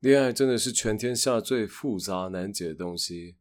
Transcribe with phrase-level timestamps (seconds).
[0.00, 3.36] 恋爱真的是全天下最复杂难解的东西。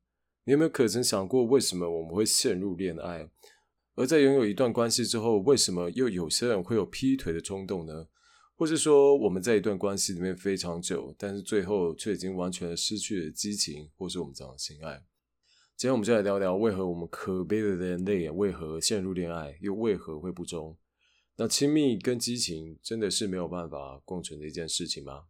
[0.46, 3.30] 你有没有可曾想过，为什么我们会陷入恋爱？
[3.96, 8.08] 而在拥有一段关系之后，为什么又有些人会有劈腿的冲动呢？
[8.56, 15.04] 或是说，我们在一段关系里面非常久，但是最后却已经完全失去了激情，或是我们讲的情爱？
[15.76, 20.78] 今天我们就来聊聊，为何我们可悲的人类为何陷入恋爱，又为何会不忠？
[21.36, 25.24] 那亲密跟激情真的是没有办法共存的一件事情吗？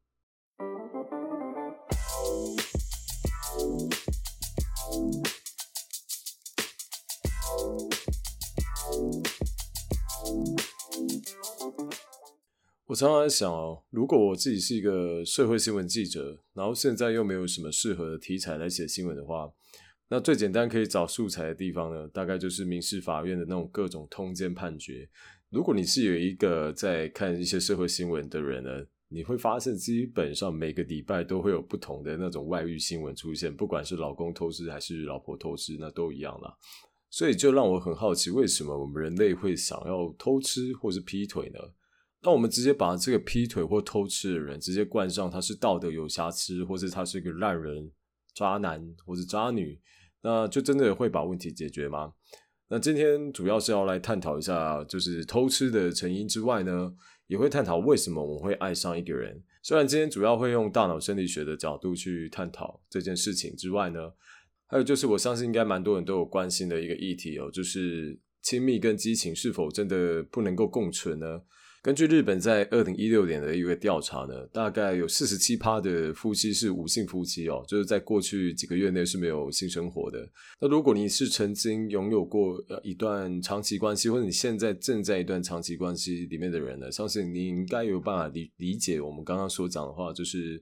[12.87, 19.51] 我常常在想哦，如果我自己是一个社会新闻记者，然后现在又没有什么适合的题材来写新闻的话，
[20.07, 25.09] 那最简单可以找素材的地方呢，大概就是民事法院的那种各种通奸判决。
[25.49, 28.69] 如果你是有一个在看一些社会新闻的人呢，
[29.07, 36.55] 你会发现基本上每个礼拜都会有不同的那种外遇新闻出现，不管是老公偷吃还是老婆偷吃，那都一样啦。
[37.09, 41.59] 所以就让我很好奇，为什么我们人类会想要偷吃或是劈腿呢？
[42.25, 47.91] 那我们直接把这个劈腿或偷吃的人直接冠上他是道德有瑕疵，或是他是一个烂人、
[48.33, 49.79] 渣男或是渣女，
[50.23, 52.13] 那就真的会把问题解决吗？
[52.67, 56.91] 那今天主要是要来探讨一下，就是偷吃的成因之外呢，
[57.27, 59.43] 也会探讨为什么我们会爱上一个人。
[59.61, 64.11] 虽然今天主要会用大脑生理学的角度去探讨这件事情之外呢，
[64.65, 71.39] 还有就是我相信应该蛮多人都有关心的一个议题哦，就是亲密跟激情是否真的不能够共存呢？
[71.85, 80.27] 根据日本在二零一六年的一个调查呢，大概有四十七趴的夫妻是无性夫妻哦，就是在过去几个月内是没有性生活的。
[80.59, 90.59] 那如果你是曾经拥有过一段长期关系，或者你现在正在一段长期关系里面的人呢，相信你应该有办法理理解我们刚刚所讲的话，就是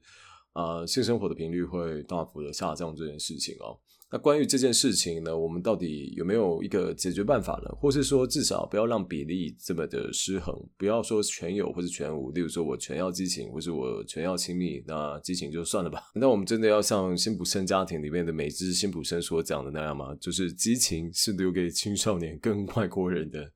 [0.54, 3.78] 啊，性生活的频率会大幅的下降这件事情哦。
[4.12, 7.68] 那关于这件事情呢，我们到底有没有一个解决办法呢？
[7.80, 12.30] 或是说，至少不要让比例这么的失衡，不要说全有或是全无。
[12.30, 16.00] 例如说，我全要激情，或是我全要亲密，那激情就算了吧。
[16.14, 20.14] 那我们真的要像辛普森家庭里面的美芝辛普森所讲的那样吗？
[20.20, 23.50] 就是激情是留给青少年跟外国人的，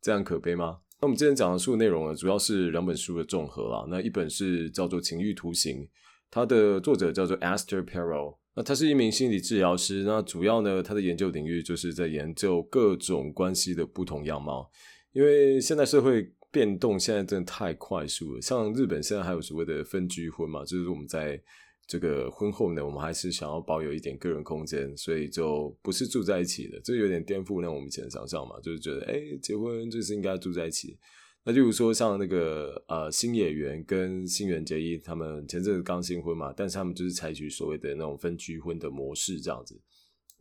[0.00, 0.78] 这样可悲吗？
[1.02, 3.84] 那我们今天讲的书内容呢，主要是两本书的综合啦。
[3.90, 5.82] 那一本是叫做《情欲图形》，
[6.30, 8.36] 它的作者叫做 Esther Perel。
[8.54, 14.68] 那他是一名心理治疗师，那主要呢，他的研究领域就是在研究各种关系的不同样貌。
[15.12, 21.40] 因为现在社会变动现在真的太快速了，像日本现在还有所谓的分居婚嘛，就是我们在
[21.86, 30.98] 这个婚后呢，我们还是想要保有一点个人空间，所以就不是住在一起的，这有点颠覆那我们以前的想象嘛，就是觉得哎，结婚就是应该住在一起。
[31.48, 39.80] 那例如说像那个呃新演员跟新垣结衣他们前阵子刚新婚嘛，但是他们就是采取所谓的那种分居婚的模式这样子。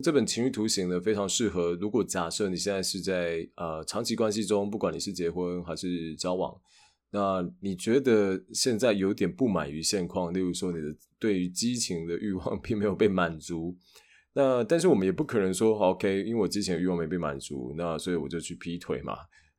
[0.03, 6.53] 这本情欲图形呢非常适合，如果假设你现在是在呃长期关系中，不管你是结婚还是交往，
[7.12, 13.74] 那你觉得现在有点不满于现况，例如说你的对于激情的欲望 并没有被满足，
[14.34, 19.16] 那但是我们也不可能说 OK，因为我之前的欲望没被满足，那所以我就去劈腿嘛。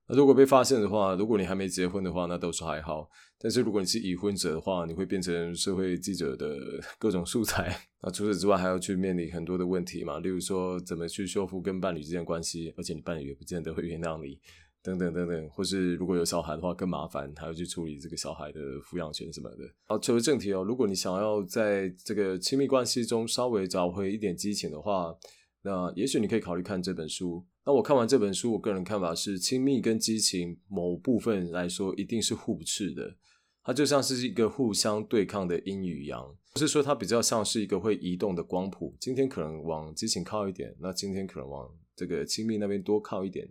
[0.08, 3.08] 那如果被发现的话，如果你还没结婚的话，那都是还好。
[3.38, 6.56] 但是如果你是已婚者的话，你会变成社会记者的
[6.98, 7.78] 各种素材。
[8.02, 14.40] 那除此之外，还要去面临很多的问题嘛， 例如说怎么去修复跟伴侣之间关系，而且你伴侣也不见得会原谅你，
[14.82, 15.48] 等等等等。
[15.50, 19.58] 或是如果有小孩的话，更麻烦，还要去处理这个小孩的抚养权什么的。
[19.86, 25.14] 好，切回正题哦，如果你想要在这个亲密关系中稍微找回一点激情的话，
[25.62, 27.44] 那也许你可以考虑看这本书。
[27.68, 33.18] 那我看完这本书，我个人看法是，亲密跟激情某部分来说一定是互斥的，
[33.62, 43.46] 它就像是一个互相对抗的阴与阳，不是说它比较像是一个会移动的光谱，今天可能往激情靠一点，那今天可能往这个亲密那边多靠一点。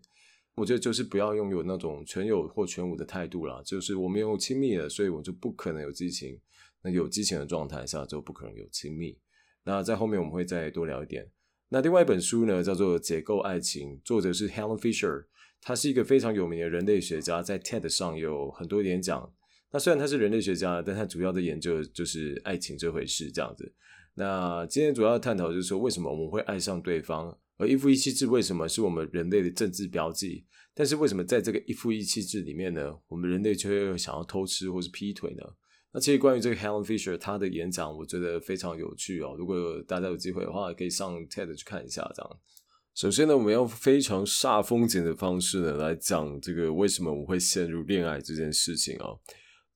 [0.56, 6.42] 我觉得就是不要拥有那种全有或全无的态度啦，就是我们有亲密了，所以我就不可能有激情，
[6.82, 9.20] 那有激情的状态下就不可能有亲密。
[9.64, 11.30] 那在后面我们会再多聊一点。
[11.70, 15.26] 那另外一本书呢，叫做《解构爱情》，作者是 Helen Fisher，
[15.62, 19.34] 他是一个非常有名的人类学家，在 TED 上有很多演讲。
[19.74, 23.74] 那虽然他是人类学家，但他主要的研究就是爱情这回事这样子。
[24.14, 27.38] 那今天主要探讨就是说，为什么我们会爱上对方？
[27.58, 30.46] 而一夫一妻制为什么是我们人类的政治标记？
[30.74, 35.44] 但是为什么在这个一夫一妻制里面呢，我们人类却又想要偷吃或是劈腿呢？
[35.98, 39.34] 那其实关于这个 Helen Fisher 他的演讲，我觉得非常有趣哦。
[39.36, 42.08] 如果大家有机会的话，可以上 TED 去看一下。
[42.16, 42.40] 这样，
[42.94, 49.20] 首先呢，我们要非常煞风景的方式呢来讲这个为什么我会陷入恋爱这件事情哦。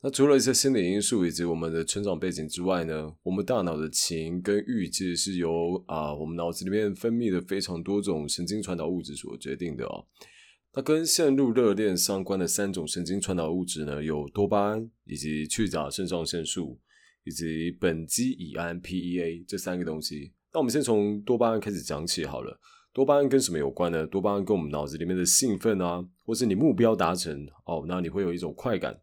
[0.04, 10.06] 那除了一些心理因素以及我们的成长背景之外呢，我们大脑的情跟欲其实是由啊我们脑子里面分泌的非常多种神经传导物质所决定的哦。
[10.74, 16.80] 那跟陷入热恋相关的三种神经传导物质呢，有多巴胺以及去甲肾上腺素
[17.26, 20.32] 以及苯基乙胺 （PEA） 这三个东西。
[20.54, 22.58] 那我们先从多巴胺开始讲起好了。
[22.94, 24.08] 多巴胺跟什么有关呢？
[24.08, 28.98] 多巴胺跟我们脑子里面的兴奋啊，或是你目标达成哦，那你会有一种快感。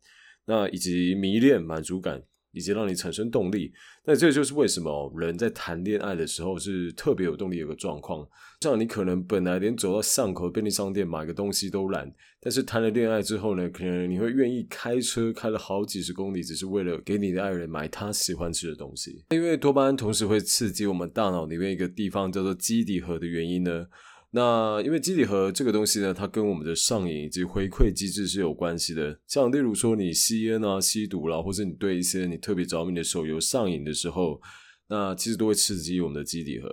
[0.47, 2.23] 那以及迷恋、满足感，
[2.53, 3.73] 以及让你产生动力，
[4.05, 7.59] 那这就是为什么人在谈恋爱的时候是特别有动力。
[7.59, 8.25] 有个状况，
[8.61, 12.09] 像你可能本来连走到巷口便利商店买个东西都懒，
[12.41, 19.25] 但是谈了恋爱之后呢，可能你会愿意开车开了好几十公里，只是为了给你的爱人买他喜欢吃的东西。
[19.31, 23.87] 因为多巴胺同时会刺激我们大脑里面一个地方叫做基底核的原因呢。
[24.31, 29.19] 那因为基底核这个东西呢，它跟我们的上瘾以及回馈机制是有关系的。
[29.27, 34.41] 像例如说你吸烟啊、吸毒啦，或者你对一些你特别着迷的手游上瘾的时候，
[34.88, 36.69] 那其实都会刺激我们的基底核。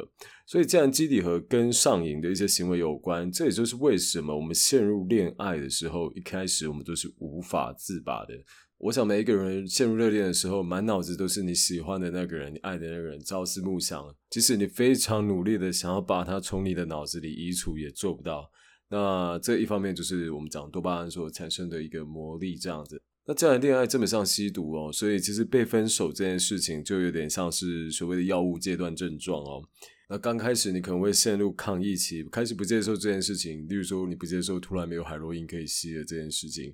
[0.48, 8.34] 所以，既然基底核跟上瘾的一些行为有关，这也就是为什么我们陷入恋爱的时候，一开始我们都是无法自拔的。
[8.78, 14.14] 我想每一个人陷入热恋的时候，满脑子都是你喜欢的那个人、你爱的那个人，朝思暮想。
[14.30, 18.52] 即使你非常努力的想要把他从你的脑子里移除，也做不到。
[18.90, 23.02] 那这一方面就是我们讲多巴胺所产生的一个魔力，这样子。
[23.28, 29.68] 那这样的恋爱这么像吸毒哦，所以其实被分手这件事情就有点像是所谓的药物戒断症状哦。
[30.08, 36.72] 那刚开始你可能会陷入抗议期，开始不接受这件事情，例如说你不接受突然没有海洛因可以吸的这件事情。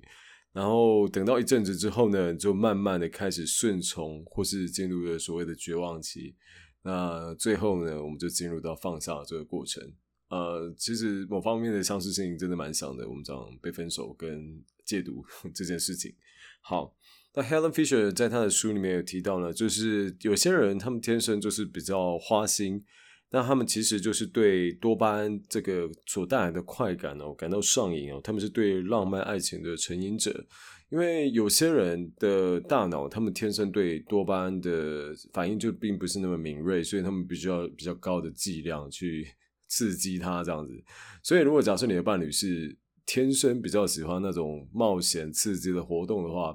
[0.52, 6.34] 然后等到一阵子之后呢，就慢慢的开始顺从，或是进入了所谓的绝望期。
[6.82, 9.82] 那最后呢，我们就进入到放下这个过程。
[10.32, 13.06] 呃，其实某方面的相似性真的蛮像的。
[13.06, 15.22] 我们讲被分手跟戒毒
[15.54, 16.10] 这件事情。
[16.62, 16.96] 好，
[17.34, 22.82] 那 Helen Fisher 在他的书里面有提到呢，就是有些人他们天生就是比较花心。
[23.34, 30.46] 那他们其实就是对多巴胺这个所带来的快感哦感到上瘾哦，他们是对浪漫爱情的成瘾者。
[30.90, 39.26] 因为有些人的大脑，他们天生对多巴胺的反应就并不是那么敏锐，所以他们必须要比较高的剂量去
[39.72, 40.72] 刺激它这样子。
[41.22, 42.76] 所以，如果假设你的伴侣是
[43.06, 46.54] 天生比较喜欢那种冒险刺激的活动的话，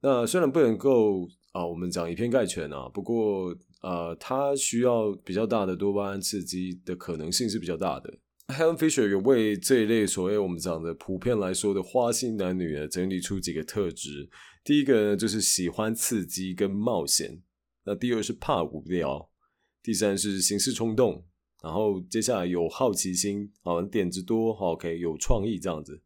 [0.00, 3.52] 那虽然不能够啊，我们讲以偏概全啊，不过。
[3.82, 8.14] 呃，他需要比较大的多巴胺刺激的可能性是比较大的。
[8.46, 14.30] Helen Fisher 有为这一类所谓我们讲的普遍来说的花心男女呢，整理出几个特质。
[14.62, 17.42] 第一个呢，就是喜欢刺激跟冒险；
[17.84, 19.28] 那第二是怕无聊；
[19.82, 21.24] 第三是行事冲动；
[21.62, 26.00] 然后接下来有好奇心，好点子多好可以有创意这样子。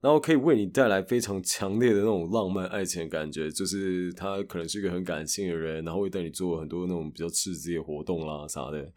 [0.00, 8.92] 然后可以为你带来非常强烈的那种浪漫爱情的感觉，就是他可能是一个很感性的人，然后会带你做很多那种比较刺激的活动啦啥的。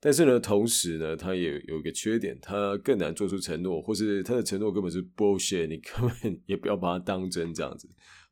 [0.00, 7.88] 但是呢，同时呢，他也有一个缺点，他更难做出承诺，或是他的承诺根本是 bullshit，你根本 也不要把它当真这样子。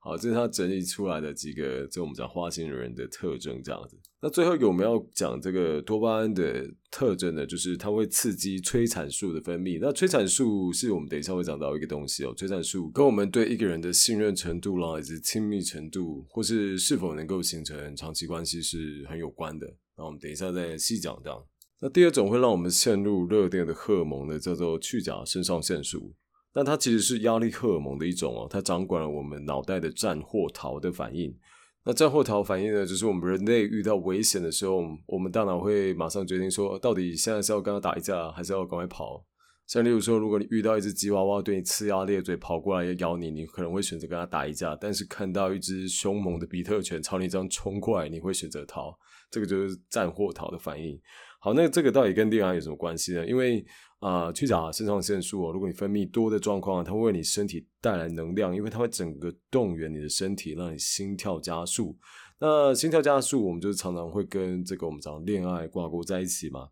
[0.08, 3.94] 好，这是他整理出来的几个，这我们讲花心人的特征这样子。
[4.22, 9.78] 那最后一个我们要讲这个多巴胺的特征呢，就是它会刺激催产素的分泌。
[9.78, 12.32] 那催产素是我们等一下会讲到一个东西哦。
[12.34, 19.66] 催产素跟我们对一个人的信任程度啦，以及亲密程度，或是是否能够形成长期关系是很有关的。
[19.98, 21.38] 那我们等一下再细讲这样。
[21.80, 26.14] 那第二种会让我们陷入热恋的荷尔蒙呢，叫做去甲肾上腺素。
[26.58, 31.32] 那它其实是压力荷尔蒙的一种哦，它掌管了我们脑袋的战或逃的反应。
[31.84, 39.24] 那战或逃反应呢，就是我们人类遇到危险的时候，我们大脑会马上决定说，到底现在是要跟他打一架，还是要赶快跑。
[39.68, 48.98] 像例如说，如果你遇到一只吉娃娃对你呲牙咧嘴跑过来要咬你，你可能会选择跟他打一架；但是看到一只凶猛的比特犬朝你这样冲过来，你会选择逃。
[49.30, 50.98] 这个就是战或逃的反应。
[51.38, 53.26] 好，那这个到底跟恋爱有什么关系呢？
[53.26, 53.62] 因为
[53.98, 61.94] 啊，去甲肾上腺素，如果你分泌多的状况，它会为你身体带来能量，因为它会整个动员你的身体，让你心跳加速。
[62.40, 66.68] 那心跳加速，我们就常常会跟这个我们讲恋爱挂钩在一起嘛。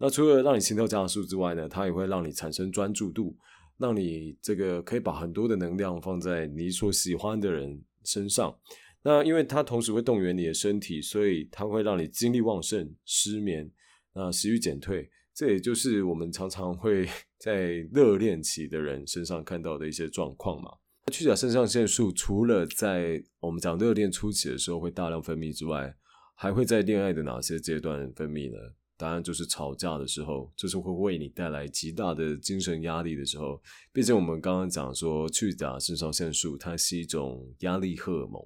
[0.00, 3.36] 那除了让你心跳加速之外呢，它也会让你产生专注度，
[3.76, 8.58] 让你这个可以把很多的能量放在你所喜欢的人身上。
[9.02, 13.70] 那因为它同时会动员你的身体，所以它会让你精力旺盛、失眠，
[14.14, 15.10] 那食欲减退。
[15.34, 17.06] 这也就是我们常常会
[17.38, 20.70] 在热恋期的人身上看到的一些状况嘛。
[21.12, 25.94] 去甲肾上腺素除了在我们讲热恋初期的时候会大量分泌之外，
[26.36, 28.58] 还会在恋爱的哪些阶段分泌呢？
[29.00, 33.58] 答案就是吵架的时候，就是会为你带来极大的精神压力的时候。
[33.94, 38.42] 毕竟我们刚刚讲说，去甲肾上腺素它是一种压力荷尔蒙。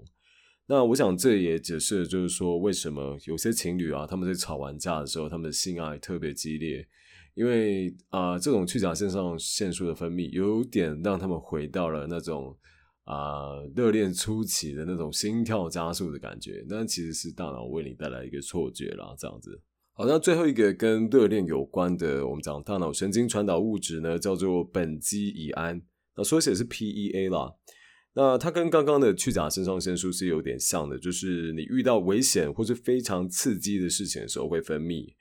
[0.67, 6.87] 那我想这也解释，就是说为什么有些情侣啊，他们在吵完架的时候，他们的性爱特别激烈，
[7.35, 12.57] 因为啊，这种去甲肾上腺素的分泌，有点让他们回到了那种
[13.05, 19.61] 啊热恋初期的那种心跳加速的感觉，那其实是大脑为你带来一个错觉啦，这样子。
[19.97, 25.81] 好，那最后一个跟热恋有关的，我们讲大脑神经传导物质呢，叫做苯基乙胺，
[26.17, 27.55] 那缩写是 PEA 啦。
[28.15, 35.15] 那它跟刚刚的去甲肾上腺素是有点像的，就是你遇到危险或是非常刺激的事情的时候会分泌。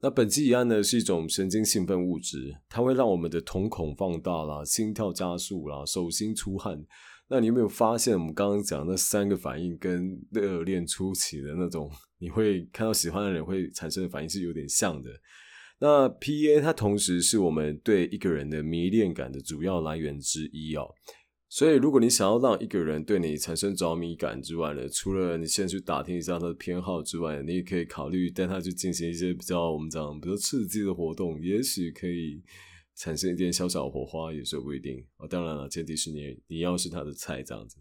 [0.00, 6.84] 那苯基乙胺呢是一种神经兴奋物质，它会让我们的瞳孔放大啦，心跳加速啦，手心出汗。
[7.28, 15.10] 那你有没有发现我们刚刚讲那三个反应跟热恋初期的那种你会看到喜欢的人会产生的反应是有点像的？
[15.78, 20.94] 那 PEA 它同时是我们对一个人的迷恋感的主要来源之一哦。
[21.48, 32.42] 所以，如果你想要让一个人对你产生着迷感之外呢，除了你先去打听一下他的偏好之外，你也可以考虑带他去进行一些比较我们讲比较刺激的活动，也许可以
[32.96, 35.26] 产生一点小小火花，也说不一定啊。
[35.28, 37.76] 当然了，前提是你你要是他的菜这样子。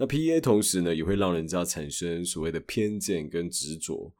[0.00, 4.10] 那 P A 同时呢，也会让人家产生所谓的偏见跟执着。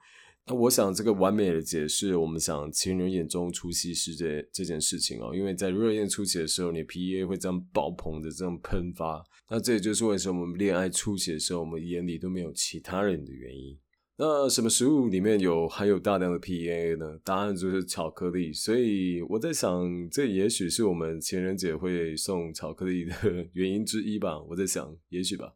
[0.47, 13.79] 那我想这个完美的解释，我们想情人眼中出西施这这件事情哦，因为在热恋初期的时候，你 PEA 会这样爆棚的这样喷发，那这也就是为什么我们恋爱初期的时候，我们眼里都没有其他人的原因。
[14.23, 17.19] 那什么食物里面有含有大量的 PEA 呢？
[17.25, 18.53] 答案就是巧克力。
[18.53, 23.15] 所以我在想，这也许是我们情人节会送巧克力的
[23.55, 24.39] 原因之一吧。
[24.43, 25.55] 我在想，也许吧。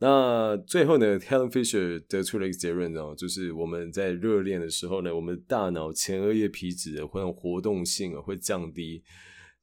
[0.00, 9.04] 那最后呢，Helen Fisher 得出了一个结论哦，就是我们在热恋的时候呢，我们大脑前额叶皮质会活动性会降低。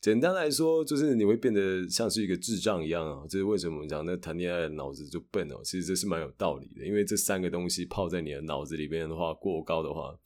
[0.02, 3.24] 简单来说，就是你会变得像是一个智障一样啊。
[3.30, 5.62] 这是为什么我们讲那谈恋爱脑子就笨哦？
[5.64, 10.18] 其实这是蛮有道理的，因为这三个东西泡在你的脑子里边的话，过高的话。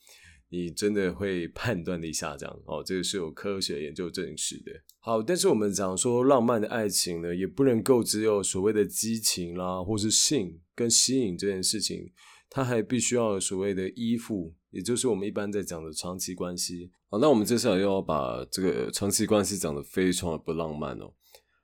[0.49, 4.71] 你真的会判断力下降哦，这个是有科学研究证实的。
[4.99, 12.11] 好，但是我们讲说浪漫的爱情呢，也不能够只有所谓的激情啦，或是性跟吸引这件事情，
[12.47, 16.91] 它还必须要所谓的依附，也就是我们一般在讲的长期关系。
[17.09, 21.13] 好，那我们接下来又要把这个长期关系讲得非常的不浪漫哦。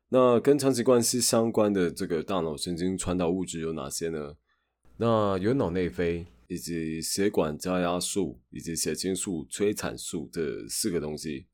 [0.09, 4.35] 那跟长期关系相关的这个大脑神经传导物质有哪些呢？
[4.97, 6.25] 那有脑内啡。
[6.47, 11.47] 以及血管加压素以及血清素、催产素这四个东西。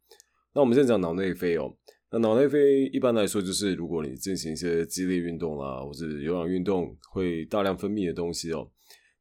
[0.55, 1.71] 那我们先讲脑内啡哦。
[2.09, 8.67] 那脑内啡一般来说就是，如果你进行一些激烈运动啊，或者有氧运动，会大量分泌的东西哦。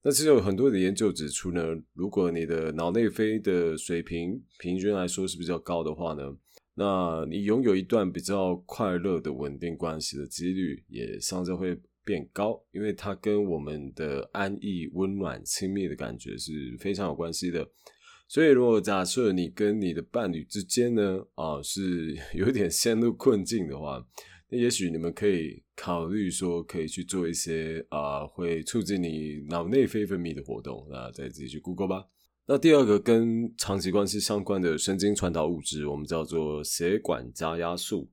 [0.06, 1.60] 那其实有很多的研究指出呢，
[1.92, 6.22] 如果你的脑内啡的水平平均来说是比较高的话呢，
[6.75, 11.76] 那你拥有一段比较快乐的稳定关系的几率也相对会。
[12.04, 17.68] 变高，因为它跟我们的安逸、温暖、亲密的感觉是非常有关系的。
[18.28, 24.06] 所以，如果假设你跟你的伴侣之间呢，啊，是 有点陷入困境的话，
[24.48, 30.86] 那也许你们可以考虑说，可以去做一些啊，会促进你脑内啡分泌的活动。
[30.90, 32.06] 那再自己去 Google 吧。
[32.46, 38.08] 那第二个跟长期关系相关的神经传导物质，我们叫做血管加压素。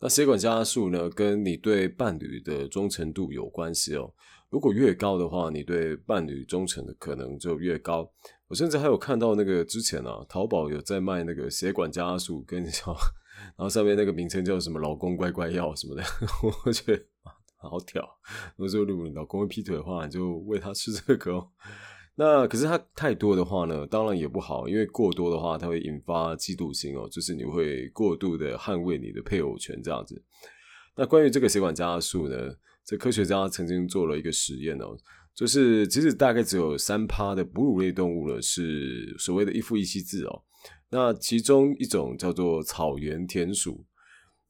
[0.00, 4.14] 那血管加压素呢，跟你对伴侣的忠诚度有关系哦。
[4.48, 8.08] 如果越高的话，你对伴侣忠诚的可能就越高。
[8.46, 12.96] 我甚至还有看到那个之前啊，淘宝有在卖那个血管加压素，跟你说，
[13.58, 16.02] 然后上面那个名称叫什么“老公乖乖药”什么的，
[16.64, 17.04] 我觉得
[17.56, 18.08] 好挑。
[18.56, 21.50] 如果你老公会劈腿的话，你就喂他吃这个哦。
[22.14, 30.24] 那可是它太多的话呢，当然也不好，因为过多的话，它会引发嫉妒心哦，就是你会过度的捍卫你的配偶权这样子。
[30.96, 32.36] 那关于这个血管加速呢，
[32.84, 34.96] 这科学家曾经做了一个实验哦，
[35.34, 40.42] 就是其实大概只有三趴的哺乳类动物呢是所谓的一夫一妻制哦，
[40.90, 43.84] 那其中一种叫做草原田鼠。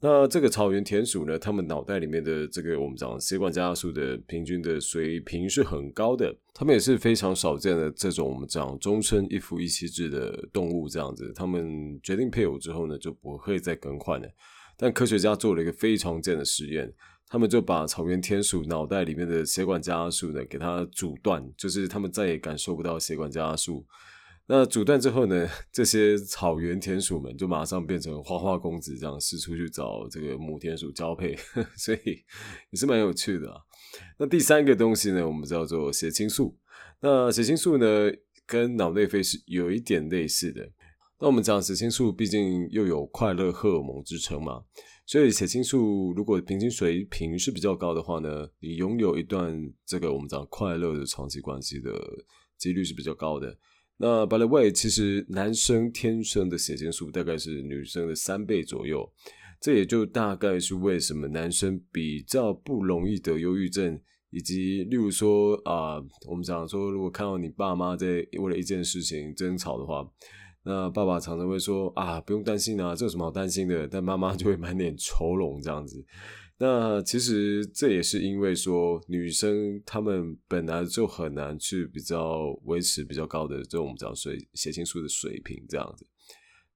[0.01, 1.37] 那这个草原田鼠呢？
[1.37, 6.33] 它们脑袋里面的这个我们讲血管加压素的平均的水平是很高的。
[6.55, 11.33] 它们也是非常少见的这种我们讲终身一夫一妻制的动物这样子。
[11.35, 14.29] 它们决定配偶之后呢，就不会再更换了。
[14.77, 16.95] 但科学家做了一个非常贱的实验，
[17.29, 23.85] 他们就把草原田鼠脑袋里面的血管加压素呢给它阻断，就是它们再也感受不到血管加压素。
[24.51, 25.47] 那阻断之后呢？
[25.71, 31.37] 这些草原田鼠们就马上变成花花公子，这样四处去找这个母田鼠交配，
[31.77, 31.99] 所以
[32.71, 33.61] 也是蛮有趣的啊。
[34.19, 36.57] 那第三个东西呢，我们叫做血清素。
[37.03, 38.11] 那血清素呢，
[38.47, 40.73] 跟脑内啡是有一点类似的。
[41.21, 44.63] 那我们讲血清素，毕竟又有快乐荷尔蒙之称嘛，
[45.05, 51.93] 所以血清素如果平均水平是比较高的话呢，你拥有一段这个我们讲快乐的长期关系的
[52.57, 53.55] 几率是比较高的。
[53.99, 59.13] 那 by the way，其实男生天生的血清素大概是女生的三倍左右，
[59.61, 64.01] 这也就大概是为什么男生比较不容易得忧郁症。
[64.31, 65.97] 以及，例如说啊，
[66.29, 68.07] 我们讲说，如果看到你爸妈在
[68.39, 70.07] 为了一件事情争吵的话，
[70.65, 73.89] 那爸爸常常会说啊，不用担心啊，这有什么好担心的？
[73.89, 76.05] 但妈妈就会满脸愁容这样子。
[76.61, 86.05] 那其实这也是因为说，女生她们本来就很难去比较维持比较高的这种讲水血清素的水平这样子。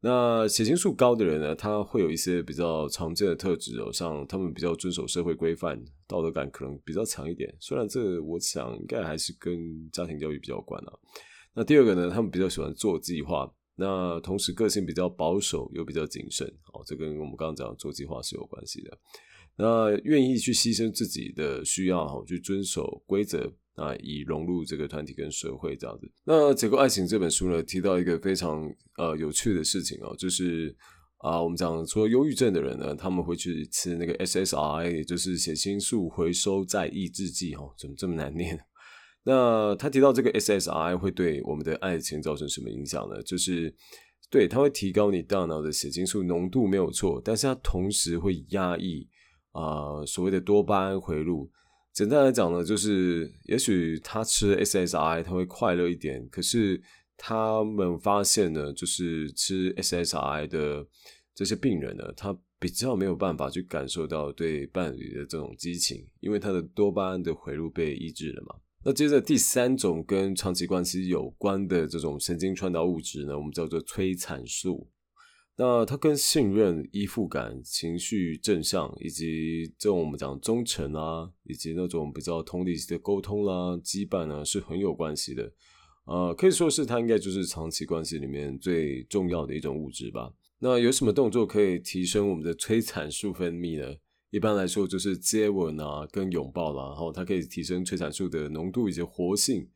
[0.05, 7.53] 那血清素高的人呢，他会有一些比较常见的特质，像他们比较遵守社会规范，道德感可能比较强一点。
[7.61, 10.93] 虽然这我想应该还是跟家庭教育比较有关啊。
[11.55, 18.99] 那第二个呢，他们比较喜欢做计划，那同时个性比较保守又比较谨慎哦，这跟我们刚刚讲做计划是有关系的。
[19.57, 23.53] 那愿意去牺牲自己的需要哈，去遵守规则。
[23.75, 26.07] 啊，以融入这个团体跟社会这样子。
[26.25, 30.77] 那《结构爱情》这本书呢，提到一个非常呃有趣的事情哦，就是
[31.17, 38.61] 啊，我们讲说忧郁症的人呢，他们会去吃那个 SSRI，也就是血清素回收再抑制剂哦，怎么这么难念？
[39.25, 43.23] 那他提到这个 SSRI 会对我们的爱情造成什么影响呢？
[43.23, 43.75] 就是
[44.31, 49.09] 对，它会提高你大脑的血清素浓度没有错，但是它同时会压抑
[49.53, 51.51] 啊所谓的多巴胺回路。
[51.93, 56.83] 简单来讲呢，就是也许他吃 SSRI 他会快乐一点，可是
[57.19, 60.87] 他们发现呢，就是吃 SSRI 的
[61.35, 68.55] 这些病人呢，他比较没有办法去感受到对伴侣的这种激情，因为他的多巴胺的回路被抑制了嘛。
[68.85, 74.89] 那接着第三种跟长期关系有关的这种神经传导物质呢，我们叫做催产素。
[75.57, 85.53] 那它跟信任、依附感、情绪正向，以及这种我们讲忠诚啊，以及那种比较同理的沟通啦、羁绊呢，是很有关系的。
[86.07, 90.33] 呃，可以说是它应该就是长期关系里面最重要的一种物质吧。
[90.59, 93.95] 那有什么动作可以提升我们的催产素分泌呢？
[94.31, 99.69] 一般来说就是接吻啊，跟拥抱啦，然后它可以提升催产素的浓度以及活性。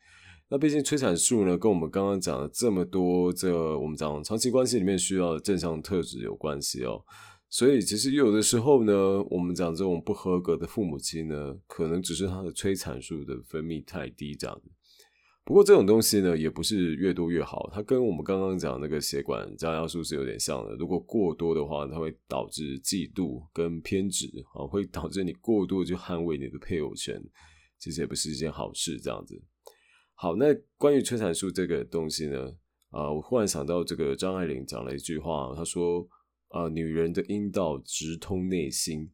[0.49, 7.03] 那毕竟催产素呢，跟我们刚刚讲的这么多，这我们讲长期关系里面需要的正向特质有关系哦。
[7.49, 14.71] 所以其实有的时候呢，我们讲这种不合格的父母亲呢，可能只是他的催产素的分泌太低这样子。
[15.45, 20.75] 不过这种东西呢，也不是越多越好，它跟我们刚刚讲那个血管加压素是有点像的。
[20.75, 27.21] 如果过多的话，它会导致嫉妒跟偏执啊，会导致你过度去捍卫你的配偶权，
[27.79, 29.41] 其实也不是一件好事这样子。
[30.19, 30.47] 好，那
[30.79, 32.51] 关于催产素这个东西呢？
[32.89, 36.09] 啊，我忽然想到这个张爱玲讲了一句话，她说
[36.49, 39.11] ：“啊，女人的阴道直通内心。”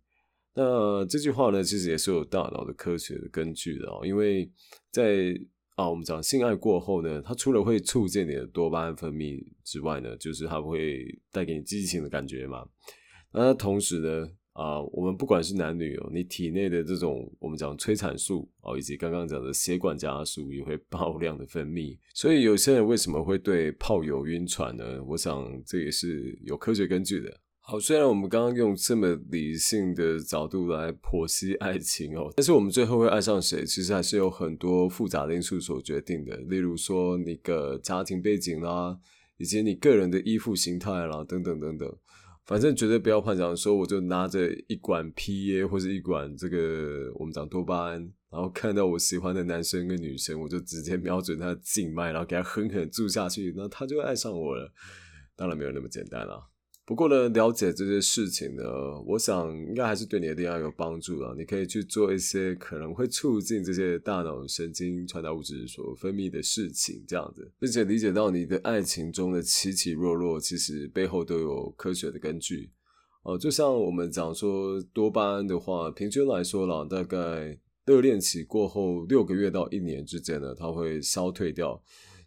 [0.54, 4.06] 那这句话呢，其实也是有大脑的科学的根据的哦。
[4.06, 4.48] 因为
[4.92, 5.34] 在
[5.74, 12.64] 啊，我们讲性爱过后呢，它除了会促进你的多巴胺分泌之外呢，就是它会带给你激情的感觉嘛。
[13.32, 14.28] 那同时呢？
[14.52, 25.02] 啊，我们不管是男女哦，你体内的这种我们讲催产素哦，以及刚刚讲的血管加速也会爆量的分泌，所以有些人为什么会对泡友晕船呢？
[25.04, 27.34] 我想这也是有科学根据的。
[27.60, 36.36] 好，虽然我们刚刚用这么理性的角度来剖析爱情哦，但是我们最后会爱上谁，其实还是有很多复杂的因素所决定的。
[36.48, 38.98] 例如说你的家庭背景啦，
[39.38, 41.96] 以及你个人的依附形态啦，等等等等。
[42.44, 48.00] 反正绝对不要幻想说，我就拿着一管 PA 或者一管这个我们讲多巴胺，
[48.30, 54.72] 然后看到我喜欢的男生跟女生，我就直接瞄准他的静脉，然后给他狠狠注下去，那他就爱上我了。
[55.36, 56.51] 当然没有那么简单啦。
[56.84, 58.64] 不过呢，了解这些事情呢，
[59.06, 61.32] 我想应该还是对你的恋爱有帮助的。
[61.38, 72.72] 你可以去做一些可能会促进这些大脑神经传导物质所分泌的事情，这样子，并且理解到你的爱情中的起起落落，其实背后都有科学的根据。
[73.22, 81.80] 哦，就像我们讲说多巴胺的话，平均来说啦，大概热恋期过后六个月到一年之间呢，它会消退掉。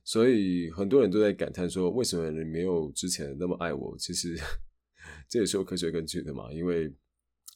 [0.06, 3.98] 所以很多人都在感叹说，为什么你没有之前那么爱我？
[3.98, 4.38] 其实
[5.28, 6.54] 这也是有科学根据的嘛。
[6.54, 6.88] 因为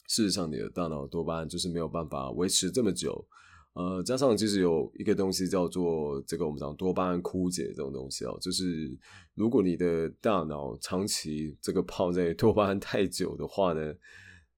[0.08, 3.26] 事实上，你的大脑多巴胺就是没有办法维持这么久。
[3.74, 8.98] 呃，加上其实有一个东西叫做这个我们讲多巴胺枯竭这种东西哦，就是
[9.34, 13.94] 如果你的大脑长期这个泡在多巴胺太久的话呢。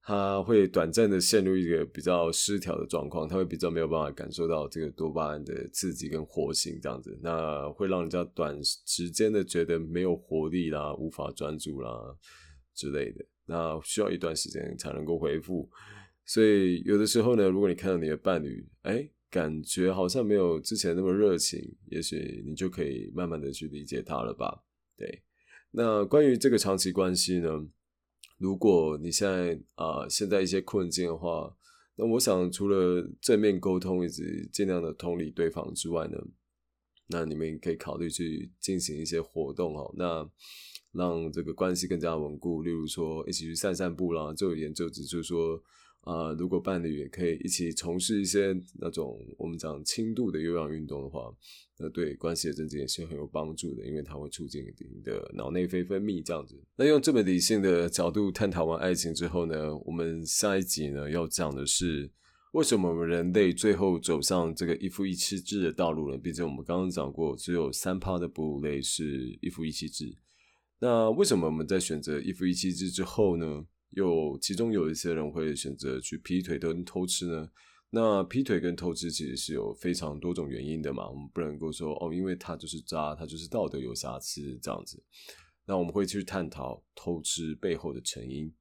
[0.04, 11.90] 他会短暂的陷入一个比较失调的状况，他会比较没有办法感受到这个多巴胺的刺激跟活性，这样子，那会让人家短时间的觉得没有活力啦，无法专注啦
[12.74, 13.24] 之类的。
[13.46, 15.70] 那需要一段时间才能够恢复。
[16.24, 21.60] 所以有的时候呢，如果你看到你的伴侣，哎，感觉好像没有之前那么热情，
[21.90, 24.62] 也许你就可以慢慢的去理解他了吧。
[24.96, 25.22] 对，
[25.70, 27.48] 那关于这个长期关系呢，
[28.42, 31.56] 如果你现在啊现在一些困境的话，
[31.94, 36.18] 那我想除了正面沟通以及尽量的同理对方之外呢，
[37.06, 40.28] 那你们可以考虑去进行一些活动哦，那
[40.90, 45.62] 让这个关系更加稳固，例如说一起去散散步啦，就有研究指出说。
[46.02, 51.32] 啊，如果伴侣也可以一起从事一些那种我们讲轻度的有氧运动的话，
[51.78, 56.60] 那对关系的增进也是很有帮助的，因为它会促进你的脑内啡分泌这样子。
[56.74, 62.10] 那用这么理性的角度探讨完爱情之后呢，我们下一集呢要讲的是
[62.52, 66.18] 为什么我们人类最后走上这个一夫一妻制的道路呢？
[66.18, 70.12] 毕竟我们刚刚讲过，只有三趴的哺乳类是一夫一妻制。
[70.80, 73.64] 那为什么我们在选择一夫一妻制之后呢？
[73.92, 77.50] 有其中有一些人会选择去劈腿跟偷吃呢？
[77.94, 85.02] 那劈腿跟偷吃其实是有非常多种原因的嘛，我们不能够说哦，因为他就是渣，他就是道德有瑕疵这样子。
[85.66, 88.52] 那我们会去探讨偷吃背后的成因，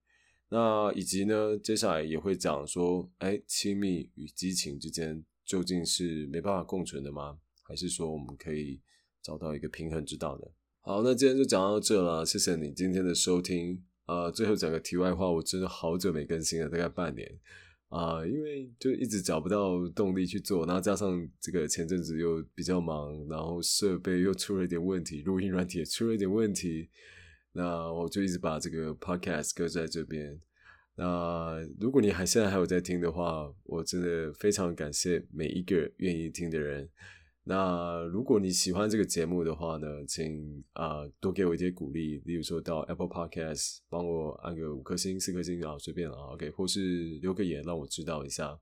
[0.50, 7.40] 那以及呢，接下来也会讲说，哎，亲密与激情之间究竟是没办法共存的吗？
[7.64, 8.82] 还是说我们可以
[9.24, 10.46] 找到一个平衡之道呢？
[10.82, 13.82] 好，那今天就讲到这了，谢谢你今天的收听。
[14.12, 17.40] 呃，最后讲个题外话，我真的好久没更新了，大概半年
[17.88, 26.90] 啊，因为就一直找不到动力去做，然后加上这个前阵子又比较忙，然后设备又出了一点问题，录音软体也出了一点问题，
[27.54, 30.38] 那我就一直把这个 podcast 搁在这边。
[30.96, 36.90] 那如果你还现在还有在听的话，我真的非常感谢每一个愿意听的人。
[37.44, 48.58] 那如果你喜欢这个节目的话呢，请啊多给我一些鼓励，例如说到 Apple Podcast 帮我按个五颗星、四颗星啊，随便啊，OK，或是留个言让我知道一下，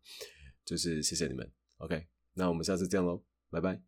[0.63, 3.81] 就是谢谢你们，OK，那我们下次见喽，拜拜。